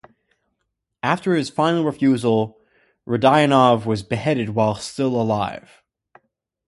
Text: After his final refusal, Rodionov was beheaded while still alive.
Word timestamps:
After 1.03 1.35
his 1.35 1.51
final 1.51 1.83
refusal, 1.83 2.59
Rodionov 3.07 3.85
was 3.85 4.01
beheaded 4.01 4.49
while 4.49 4.73
still 4.73 5.15
alive. 5.15 5.83